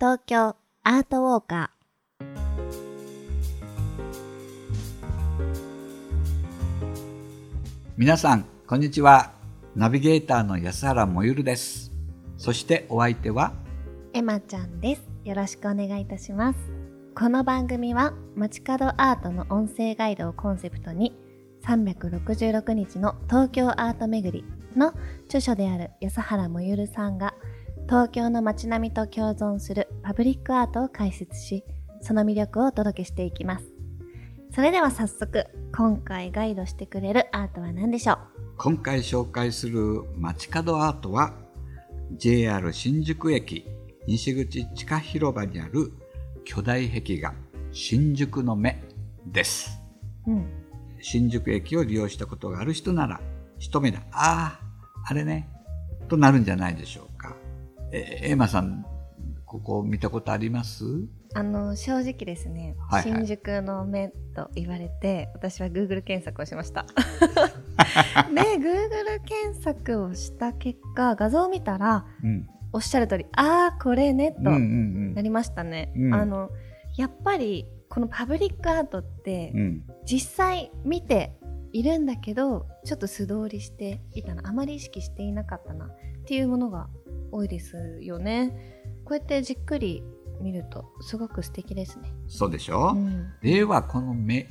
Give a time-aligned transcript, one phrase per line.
[0.00, 1.70] 東京アートウォーカ
[7.96, 9.30] 皆さん、こんにちは。
[9.76, 11.92] ナビゲーターの安原もゆるです。
[12.36, 16.58] そしてお相手は、ーエマちゃんですよろしくお願いいたします
[17.14, 21.16] この番組は街角アートの音声ガイドをコンセプトに
[21.64, 24.44] 366日の東京アート巡り
[24.76, 24.92] の
[25.26, 27.34] 著書である安原もゆるさんが
[27.86, 31.64] 東京の街並みと共存するパブリックアートを解説し
[32.00, 33.66] その魅力をお届けしていきます。
[34.54, 38.18] それでは早速今回ガイドしてくれるアートは何でしょう？
[38.56, 41.34] 今回紹介する街角アートは、
[42.16, 43.66] JR 新宿駅
[44.06, 45.92] 西口地下広場にある
[46.44, 47.34] 巨大壁画、
[47.72, 48.80] 新宿の目
[49.26, 49.80] です。
[50.26, 50.46] うん。
[51.00, 53.20] 新宿駅を利用したことがある人なら、
[53.58, 54.60] 一目で、ああ、
[55.06, 55.48] あれね、
[56.08, 57.13] となるんじゃないでしょう
[58.00, 58.06] か。
[58.24, 58.84] え、エマさん、
[59.44, 60.84] ここ見たことあります？
[61.36, 66.86] あの正直ですね、はいはい新宿の目と言われて私は Google 検索をしました
[68.32, 72.48] で Google 検索をした結果画像を見たらうん。
[72.72, 76.50] おっしゃる通りああこれねとうんうんなりましたね、うんあの
[76.96, 79.60] やっぱりこのパブリックアートってうん。
[79.60, 79.84] うん。
[80.04, 81.36] 実際見て
[81.72, 85.90] いるんだけどちょっと素通りしていたなあまり意識していなかったなっ
[86.26, 86.88] ていうものが
[87.34, 88.82] 多いですよね。
[89.04, 90.02] こうやってじっくり
[90.40, 93.32] 見るとすごく素敵ですね、そうでしょ、うん。
[93.42, 94.48] ではこの目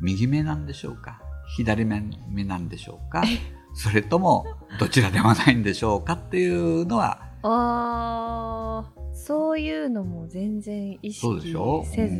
[0.00, 1.20] 右目なんでしょうか？
[1.56, 3.22] 左目目なんでしょうか？
[3.74, 4.46] それとも
[4.78, 6.14] どちらでもないんでしょうか？
[6.14, 7.28] っていうのは。
[7.42, 11.40] あーそういうのも全然意識
[11.84, 12.16] せず、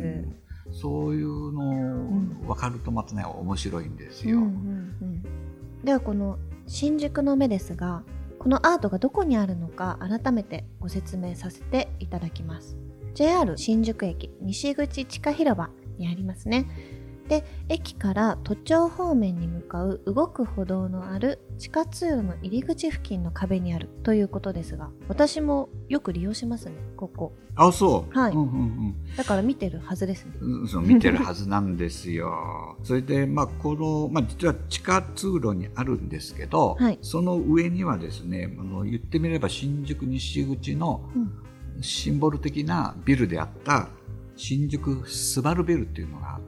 [0.67, 0.73] うん。
[0.73, 2.41] そういうのん。
[2.47, 4.37] 分かるとまたね面白いんですよ。
[4.37, 5.23] うんうんうん。
[5.83, 8.03] ではこの新宿の目ですが
[8.41, 12.75] このアートがどこにあるのか改めてご説明させていただきます。
[13.13, 16.65] JR 新宿駅西口地下広場にありますね。
[17.27, 27.33] で駅から都庁方面に向かう動く歩道のある地下通路の入り口付近の壁にあるということですが私もよく利用しますねここ。
[27.55, 28.31] あそう、はい。
[28.31, 29.15] うんうん。
[29.15, 30.33] だから見てるはずですね。
[30.39, 32.77] うん、そう見てるはずなんですよ。
[32.83, 36.99] それで、まあ、この、まあ、実は地下通路にあるんですけど、はい。
[37.01, 41.31] その上にはですねあの言ってみれば新宿西口のうん。
[41.81, 43.89] シンボル的なビルであった
[44.35, 46.41] 新宿スバルビルっていうのがあっ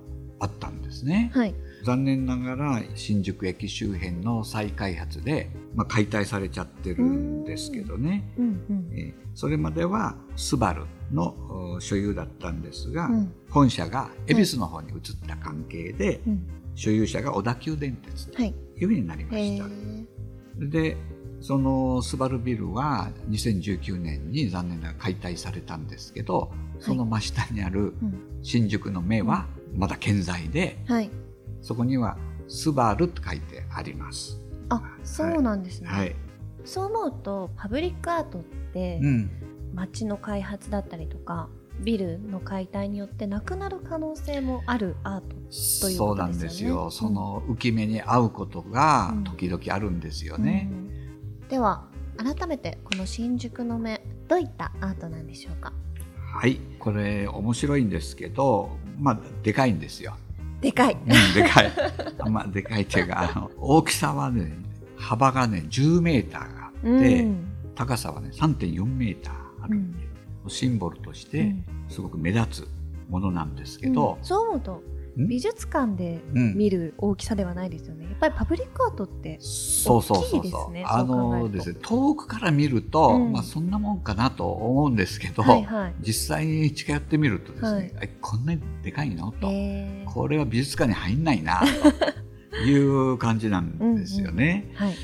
[0.49, 1.31] たんですね。
[1.33, 1.55] はい。
[1.83, 11.35] 残念ながら新宿駅周辺の再開発で、まあ、解体されちゃってるんですけどね、うんうんえーそれまではスバルの
[11.75, 13.33] お所有だったんですが、うん。
[13.49, 19.65] 本社が恵比寿の方に移った関係で、うん所有者が小田急電鉄とはいいうふうになりまへした。
[19.65, 20.97] ーで
[21.39, 28.39] そのスバルビルは2019年に残念ながら解体されたんですけど、その真下にあるうん。
[28.41, 31.09] 新宿の目はまだ健在で、はい
[31.61, 32.17] そこには
[32.47, 34.39] スバルと書いてあります。
[34.69, 36.15] あそうなんですね、はい。
[36.65, 39.31] そう思うとパブリックアートってうん。
[39.73, 46.83] 街の開発だったりとかビルの解体によってなくなる可能性もあるアートというそうなんことですよねですよ。
[46.83, 50.69] うんその浮き目に合うことがうん時々あるんですよね。
[50.71, 51.85] うんでは
[52.17, 55.73] 改めてこの新宿の目どういったアートなんでしょうか？
[56.35, 56.59] はい。
[56.77, 60.15] これ面白いんですけど、まあでかいんですよ。
[60.61, 60.93] でかい。
[60.93, 61.71] うん、でかい。
[62.19, 64.53] あまあでかいっていうか、あの大きさはね、
[64.97, 66.87] 幅がね10メーターがあって、
[67.23, 67.49] うん。
[67.75, 69.33] 高さはね3.4メーター
[69.63, 69.99] あるんで、
[70.47, 71.55] シンボルとして
[71.89, 72.67] すごく目立つ
[73.09, 74.73] ものなんですけどうん、そう思うと。
[74.73, 76.55] ん美術館でうん。
[76.55, 78.05] 見る大きさではないですよね。
[78.05, 80.35] やっぱりパブリックアートってそうそう大き。
[80.37, 83.31] いうですねあのですね、遠くから見ると、うん。
[83.31, 85.93] まあそんなもんかなと思うんですけど、はいはい。
[86.01, 87.93] 実際に近寄ってみるとですね、はい。
[88.01, 89.31] えこんなにでかいの？
[89.39, 90.11] と、えー。
[90.11, 91.61] これは美術館に入んないな
[92.51, 94.71] という感じなんですよね。
[94.75, 94.95] はい。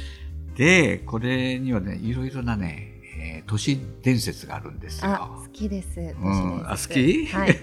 [0.56, 5.42] で、これにはね、いろいろなね、えー都市伝説があるんですあよ。
[5.44, 7.56] 好きです、うん、あ好き、はい、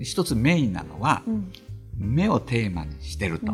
[0.00, 1.52] 一つメインなのは、うん。
[1.96, 3.52] 目をテーマにしてると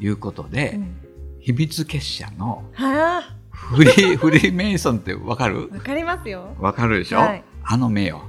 [0.00, 0.96] いうことで、うん。
[1.40, 3.36] 秘密結社のはあ。
[3.50, 5.70] フリー、 フリーメイソンってわかる？
[5.70, 6.54] わかりますよ。
[6.60, 7.44] わかるでしょ、はい。
[7.62, 8.22] あの目よ。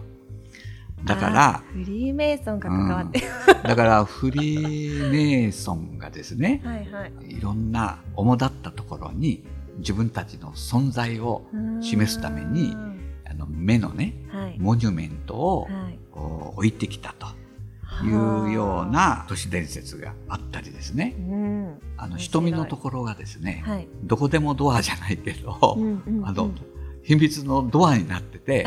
[1.06, 3.22] だからフリーメイソンが関わって、
[3.64, 7.38] だからフリーメイソンがですね、 はいはい。
[7.38, 9.44] いろんな主だったところに
[9.78, 11.44] 自分たちの存在を
[11.82, 13.00] 示すためにうん
[13.30, 14.56] あの目のね、はい。
[14.60, 16.00] モニュメントをはい。
[16.56, 17.28] 置いてきたと
[18.04, 21.16] いうような都市伝説があったりですね。
[21.18, 21.82] うん。
[21.98, 23.88] あの瞳のところがですね、はい。
[24.04, 26.28] どこでもドアじゃないけど、うんうんうん。
[26.28, 26.52] あの
[27.04, 28.66] 秘密のドアになってて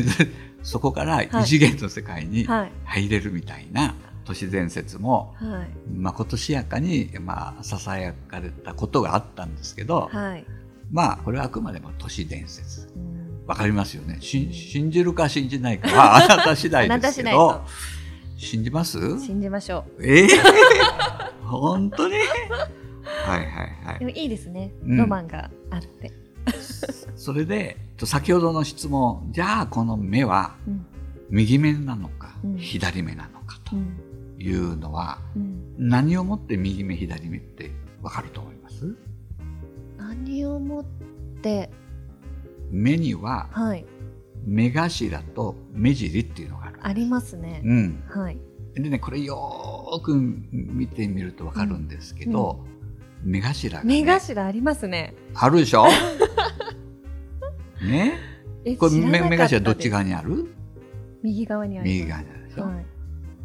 [0.62, 2.72] そこから異次元の世界にはい。
[2.84, 3.94] 入れるみたいな
[4.24, 5.90] 都市伝説もはい。
[5.92, 10.44] まことしやかに、まあ、ささやかれたことがあったんですけど、はい。
[10.90, 12.92] まあこれはあくまでも都市伝説。
[12.96, 13.14] うん。
[13.46, 14.18] わかりますよね。
[14.20, 17.62] し信じるか信じないかはあなた次第ですけど
[18.36, 18.98] 信じます？
[19.20, 20.28] 信じましょええ？
[21.44, 22.14] 本当に？
[22.14, 22.20] は
[23.36, 23.46] いはい
[23.84, 23.96] はい。
[23.96, 24.72] うでもいいですね。
[24.84, 24.96] うん。
[24.96, 26.12] ロマンがあって。
[27.16, 30.86] それでと先ほどの質問じゃあこの目はうん。
[31.30, 32.56] 右目なのか、うん。
[32.58, 33.96] 左目なのかとうん。
[34.38, 35.74] いうのはうん。
[35.78, 37.70] 何をもって右目左目って
[38.02, 38.94] わかると思います？
[39.96, 40.84] 何をもっ
[41.40, 41.70] て？
[42.70, 43.86] 目にははい
[44.46, 46.78] 目頭と目尻っていうのがある。
[46.82, 47.62] ありますね。
[47.64, 48.38] うん、はい。
[48.74, 50.14] でねこれよーく
[50.52, 52.64] 見てみるとわかるんですけど、
[53.22, 55.14] 目頭が、ね、目頭ありますね。
[55.34, 55.86] あるでしょ？
[57.82, 58.14] ね？
[58.64, 60.52] えこれ目目頭どっち側にある？
[61.22, 62.86] 右側にあり右側にあるでしょ、はい。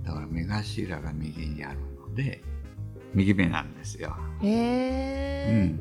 [0.03, 1.79] だから目頭が右にある
[2.09, 2.41] ので
[3.13, 4.15] 右目なんですよ。
[4.41, 5.79] へうえん、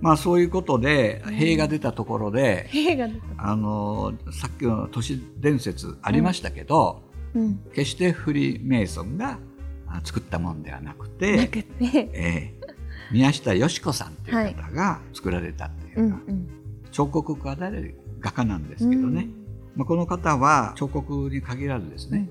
[0.00, 1.34] まあそういうことでうん。
[1.34, 3.20] 塀が出たところで、兵が出た。
[3.38, 7.02] あのさっきの都市伝説ありましたけど、
[7.34, 7.60] うん。
[7.74, 9.38] 決してフリーメイソンが
[9.86, 12.10] あ作ったもんではなくなて、くて。
[12.12, 12.70] えー
[13.12, 16.48] 宮下よし子さんっていう方が作られたっていうう、んうん。
[16.92, 19.26] 彫刻家で画家なんですけどね、
[19.74, 22.28] まあ、この方は彫刻に限らずですね、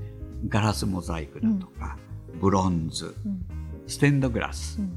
[0.48, 1.98] ガラスモザイクだとか、
[2.40, 3.46] ブロンズうん。
[3.88, 4.92] ステンドグラスうん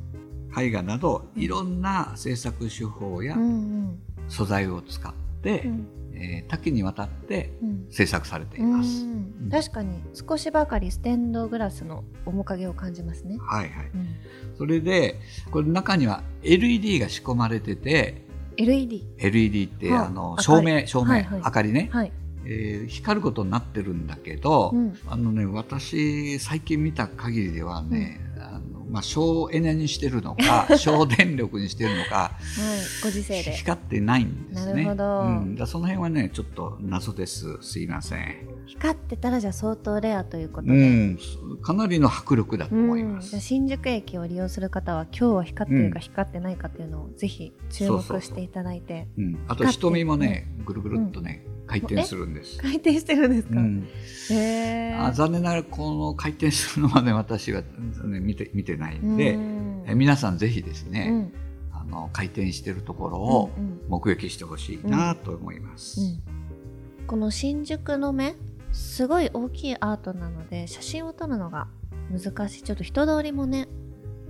[0.58, 3.98] 絵画などいろんな制作手法やうんうん。
[4.28, 5.12] 素材を使っ
[5.42, 5.86] て、うん。
[6.14, 7.86] えー多岐にわたってうん。
[7.90, 9.06] 制作されていうんます。
[9.50, 13.38] 確かに少しばかりステンドグラスの面影を感じますね。
[13.40, 14.08] はいはい、うん。
[14.56, 15.18] それで
[15.50, 18.22] これ中には LED が仕込まれてて
[18.56, 19.06] LED。
[19.18, 21.40] LED って、はああの照明照明、はいはい。
[21.44, 22.12] 明かりね、はい。
[22.44, 24.98] えー光ることになってるんだけど、うん。
[25.06, 33.02] あのね私最近見た限りではね、あのまあ、省エネにしてるのか 省電力にしてるのかはい。
[33.02, 33.52] ご時世で。
[33.52, 34.72] 光ってないんですね。
[34.72, 38.51] なるほどうん、だその辺はねちょっと謎ですすいません。
[38.66, 40.74] 光ってたらじゃあ相当レアということで。
[40.74, 40.82] う
[41.14, 41.18] ん、
[41.62, 43.24] かなりの迫力だと思います。
[43.26, 46.00] うんじゃあ新宿駅を利用する方は今日は光ってるかうん。
[46.02, 49.08] 光ってないかっていうのをぜひ注目していただいて。
[49.18, 52.58] うん、あと瞳もねぐるぐるっとね、回転するんです。
[52.58, 59.84] 回転してるんですか、うん、あ残念ながらこの回転するのはね私は、ね、見て見てないんで、うん。
[59.86, 61.32] え皆さんぜひですね、うん。
[61.72, 63.50] あの回転してるところを
[63.88, 66.00] 目撃してほしいなと思います。
[66.00, 67.06] うん。
[67.06, 68.36] この新宿の目
[68.72, 71.68] すごい大きいアートなので写真を撮るのが
[72.10, 72.62] 難しい。
[72.62, 73.68] ちょっと人通りもね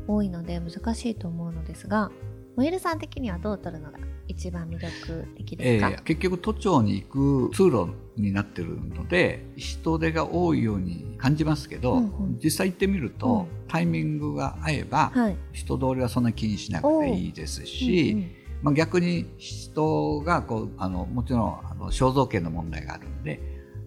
[0.07, 2.11] 多いので難しいと思うのですが
[2.57, 3.99] モエルさん的にはどう撮るのが
[4.29, 12.39] 一番魅力的ですか、えー結局都庁に行く通路になってるので人手が多いように感じますけど、うんうん。
[12.43, 15.37] 実際行ってみると、タイミングが合えば、はい。
[15.53, 23.41] 人通りはそんな気にしなくていいですし、うんまあ、逆に人がこうあのもちろんあの肖像権の問題があるんで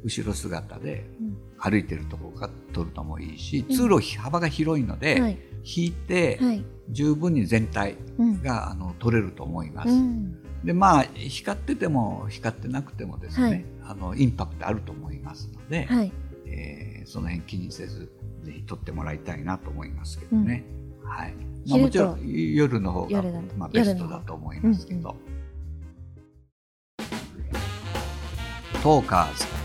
[0.06, 1.38] 後ろ姿でうん。
[1.58, 3.76] 歩いてるところが撮るのもいいしうん。
[3.76, 5.38] 通路幅が広いので、はい。
[5.64, 6.64] 引いてはい。
[6.92, 9.90] 十分に全体うんがあの撮れると思います。
[9.90, 10.38] うん。
[10.64, 13.66] でまあ光ってても光ってなくてもですね、はい。
[13.84, 16.12] あのインパクトあると思いますので、はい。
[16.46, 18.12] えーその辺気にせず
[18.44, 20.64] ぜひ撮ってもらいたいなと思いますけどね。
[21.04, 21.36] はい。
[21.68, 23.24] まあ、もちろん夜の方が
[23.58, 25.16] まあ、ベストだと思いますけど。
[26.98, 27.02] う
[28.78, 28.82] ん。
[28.82, 29.65] トーカーズ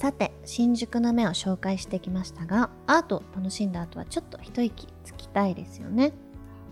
[0.00, 6.14] さて新宿の目を紹介してきましたがアートを楽しんだ後はちょっと一息つきたいですよね。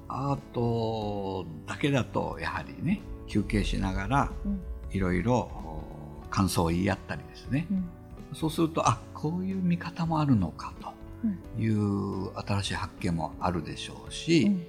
[0.08, 4.62] アートだけだとやはりね休憩しながらうん。
[4.90, 5.84] いろいろお
[6.30, 7.66] 感想を言い合ったりですね。
[7.70, 7.88] うん。
[8.34, 14.66] そうするとあこういう見方もあるのかという新しい発見もあるでしょうし、うん。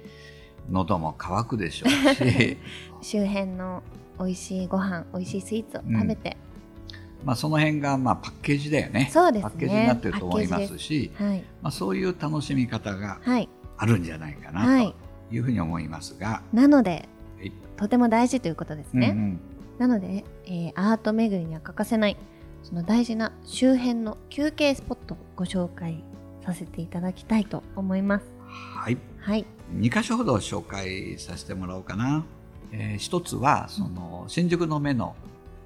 [0.68, 2.58] 喉も渇くでしょうし。
[3.00, 3.82] 周辺の
[4.18, 6.36] 美味しいご飯美味しいスイーツを食べて、
[7.24, 9.10] まあその辺がまあパッケージだよね。
[9.12, 9.50] そうですね。
[9.50, 11.44] パッケージになってると思いますしはい。
[11.62, 14.94] まあ、そういう楽しみ方がはいあるんじゃないかはない
[15.30, 15.38] とい。
[15.38, 17.08] うふうに思いますが、なので
[17.38, 17.52] はい。
[17.76, 19.40] とても大事ということですね、うんうん。
[19.78, 22.16] なので、えーアート巡りには欠かせない
[22.62, 26.04] その大事な周辺の休憩スポットをご紹介
[26.44, 28.26] させていただきたいと思います。
[28.48, 28.98] はい。
[29.20, 29.46] はい。
[29.74, 32.24] 2箇所ほど紹介させてもらおうかな、
[32.72, 35.14] えー一つはその新宿の目の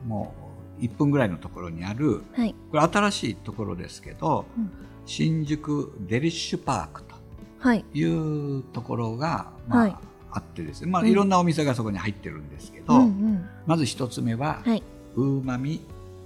[0.06, 0.44] もう
[0.81, 2.54] 1分ぐらいのところにあるはい。
[2.71, 4.71] これ新しいところですけど、うん。
[5.07, 7.14] 新宿デリッシュパークと
[7.59, 7.85] はい。
[7.95, 9.97] いうところが、まあはい。
[10.33, 11.09] あってですね、まあ、うん。
[11.09, 13.49] いろんなお店がそこに入ってるんですけど、うんうん。
[13.66, 14.83] まず一つ目は、はい。
[15.16, 15.81] ウーマミ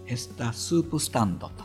[0.06, 1.64] エスタスープスタンドと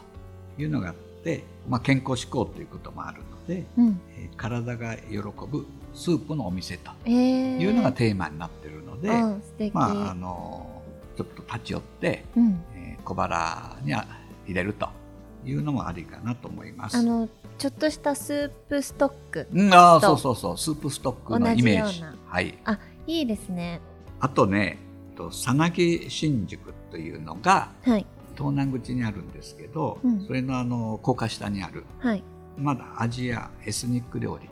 [0.61, 4.01] いうのがあって、まあ、健康志向ということもあるので、うん。
[4.17, 10.81] えー体が喜ぶスープのお店とえー、いうのがテーマになっているので、うん素敵、まああの
[11.15, 12.25] ちょっと立ち寄って、
[13.03, 14.05] 小腹に入
[14.53, 14.89] れると
[15.45, 16.97] いうのもありかなと思います。
[16.97, 22.03] あのちょっとしたスープストックうん、あそうそうそうスープストックのイメージ。
[22.27, 22.57] はい。
[22.65, 23.79] あいいですね。
[24.19, 24.79] あとね
[25.15, 28.05] とさなぎ新宿というのがはい。
[28.35, 30.25] 東南口にあるんですけど、うん。
[30.25, 32.23] それのあの高架下にあるはい。
[32.57, 34.47] まだアジアエスニック料理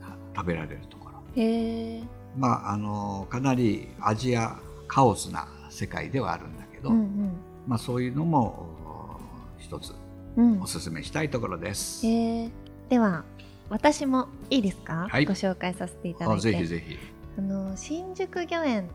[0.00, 1.42] が食べられるところ。
[1.42, 2.02] へえ
[2.36, 4.56] まああのかなりアジア
[4.88, 7.32] カオスな世界ではあるんだけど、うん
[7.66, 9.94] まあ、そういうのもお一つ
[10.36, 10.52] うん。
[10.52, 12.06] うんおすすめしたいところです。
[12.06, 12.50] へえ
[12.88, 13.24] では
[13.70, 15.24] 私もいいですか、はい。
[15.24, 16.52] ご紹介させていただあいて。
[16.52, 16.98] ぜひぜひ。
[17.38, 18.88] あの新宿御苑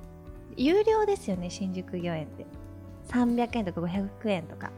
[0.56, 2.46] 有料ですよね新宿御苑って。
[3.10, 4.72] 300円とか500円とか、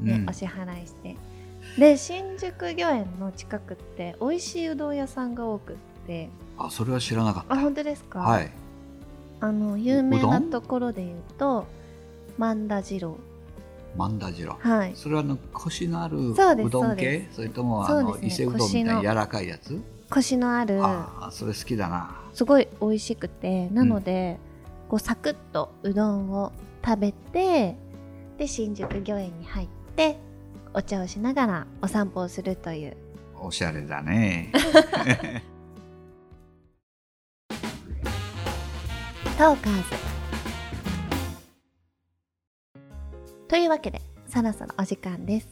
[0.00, 0.28] ねうん。
[0.28, 1.16] お支払いして。
[1.78, 6.28] で新宿御苑の近くって美味しいうどん屋さんが多くって。
[6.58, 7.54] あそれは知らなかった。
[7.54, 8.50] あ本当ですか、はい。
[9.40, 11.66] あの有名なんところで言うと
[12.38, 13.16] 万田次郎
[13.96, 14.56] 万田次郎。
[14.58, 14.92] はい。
[14.94, 17.28] それはあの腰のあるそうどん系？
[17.32, 18.26] それともあのね。
[18.26, 19.78] 伊勢うどんみたいな柔らかいやつ？
[20.08, 20.82] コシのある。
[20.82, 22.16] ああそれ好きだな。
[22.32, 24.38] すごい美味しくてなので、
[24.88, 26.52] こうサクッとうどんを
[26.84, 27.76] 食べて
[28.38, 30.18] で新宿御苑に入って
[30.72, 32.96] お茶をしながらお散歩をするという。
[33.38, 34.52] おしゃれだね。
[39.36, 40.11] トーカーズ
[43.52, 45.48] というわけでそろそろお時間です。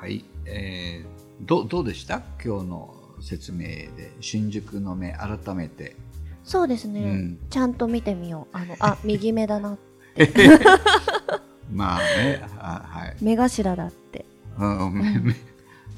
[0.00, 2.22] はい、えー、どどうでした？
[2.42, 4.10] 今日の説明で。
[4.22, 5.96] 新宿の目改めて、
[6.44, 7.38] そうですね、うん。
[7.50, 8.56] ちゃんと見てみよう。
[8.56, 9.76] あのあ 右目だな
[11.70, 14.24] まあねあはい、目頭だって。
[14.58, 14.94] うん
[15.28, 15.36] ね。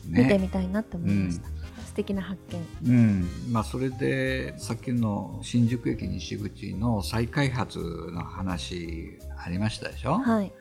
[0.09, 1.47] 見てみたいなって思いました、
[1.87, 2.41] 素敵な発
[2.83, 2.91] 見。
[2.91, 3.29] うん。
[3.53, 7.79] まあ、それでさっきの新宿駅西口の再開発
[8.13, 10.53] の話ありましたでしょ、はい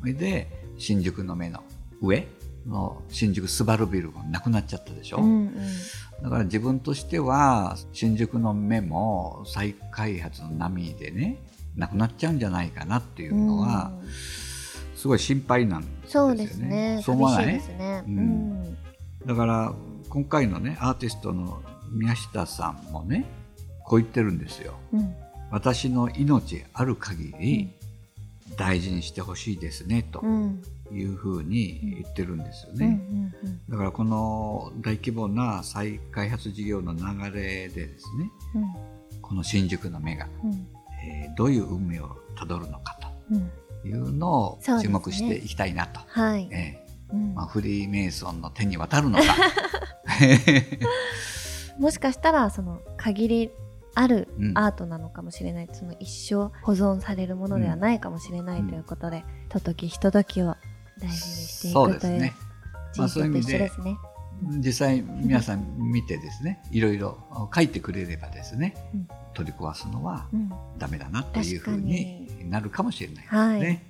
[0.00, 1.62] それで新宿の目の
[2.00, 2.26] 上
[2.66, 5.54] の新宿スバルビルもなくなっちゃったでしょ、うんうん。
[6.22, 11.38] だから自分としては新宿の目も再開発の波でね
[11.76, 14.08] なくなっちゃうんじゃないかなっていうのはうん。
[14.94, 16.36] すごい心配なんですよね。
[16.36, 17.00] そうですね。
[17.04, 17.44] そう思わない？
[17.44, 18.02] 寂しいですね。
[18.04, 18.18] ううん
[18.64, 18.76] ん、
[19.26, 19.72] だから
[20.08, 21.62] 今回のねアーティストの
[21.92, 23.24] 宮下さんもね
[23.84, 24.74] こう言ってるんですよ。
[24.92, 25.14] うん。
[25.52, 27.70] 私の命ある限り
[28.58, 30.62] 大事にしてほしいですねとうん。
[30.90, 32.98] いうふうに言ってるんですよね。
[33.68, 39.20] だからこの大規模な再開発事業の流れでですねうん。
[39.20, 40.66] この新宿の目が、うん。
[41.04, 42.98] えーどういう運命をたどるのか
[43.30, 43.50] うん
[43.82, 46.84] というのを注目していきたいなと、はい、え
[47.34, 49.24] まあ、フリーメイソンの手に渡るのか。
[51.78, 53.50] もしかしたらその限り
[53.98, 54.56] あるうん。
[54.56, 60.56] アートなのかもしれない、その一生保存されるものではないかもしれないということで、とときひとときを
[61.00, 62.34] 大事にしていくというですね。
[62.96, 63.96] まあ人生と一緒ですね。
[64.64, 69.08] 実際皆さん見てですねいろいろ書いてくれればですね、うん。
[69.34, 73.60] 取り壊すのはうん、ダメだなというふうになるかもしれないですはい。
[73.60, 73.82] ね。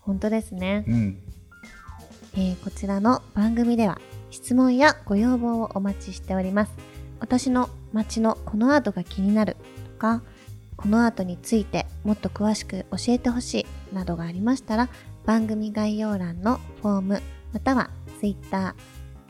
[0.00, 1.18] 本当ですね、うん。
[2.34, 4.00] えーこちらの番組では
[4.30, 6.95] 質問やご要望をお待ちしております。
[7.20, 9.56] 私の街のこのアートが気になる
[9.92, 10.22] とか、
[10.76, 14.88] このアートについてもっと詳しく教えてほしいなどがありましたら、
[15.24, 18.74] 番組概要欄のフォーム、または Twitter、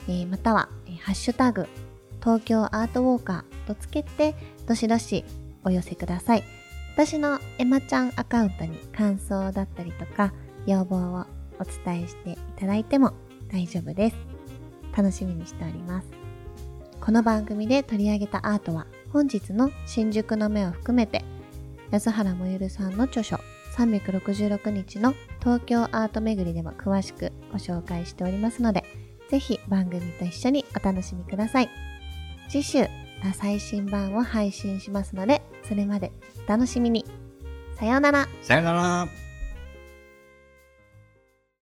[0.09, 0.69] えーまたは、
[1.02, 1.69] ハッシュタグ、
[2.21, 4.35] 東京アートウォーカーとつけて、
[4.66, 5.25] どしどし
[5.64, 6.45] お寄せください。
[6.95, 10.33] 私のエマちゃんアカウントに感想だったりとか、
[10.66, 11.26] 要望を
[11.61, 13.12] お伝えしていただいても
[13.52, 14.16] 大丈夫です。
[14.97, 16.25] 楽しみにしております。
[17.06, 21.25] この番組で取り上げたアートは本日の新宿の目を含めて
[21.92, 23.38] 安原もゆるさんの著書
[23.76, 28.82] 366日の東京アート巡りでも詳しくご紹介しておりますので
[29.30, 31.70] ぜひ番組と一緒にお楽しみください。
[32.48, 32.88] 次週
[33.34, 36.10] 最新版を配信しますのでそれまで
[36.44, 37.04] お楽しみに。
[37.78, 38.26] さようなら。
[38.42, 39.25] さようなら